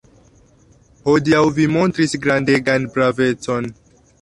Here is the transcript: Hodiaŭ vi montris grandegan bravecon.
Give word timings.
Hodiaŭ 1.09 1.43
vi 1.59 1.67
montris 1.75 2.17
grandegan 2.25 2.89
bravecon. 2.97 3.71